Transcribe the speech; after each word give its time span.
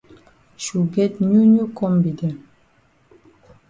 Shu 0.63 0.79
get 0.95 1.13
new 1.27 1.43
new 1.51 1.65
kombi 1.77 2.11
dem. 2.19 2.35